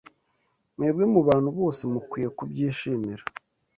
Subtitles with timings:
[0.75, 3.23] Mwebwe mubantu bose mukwiye kubyishimira.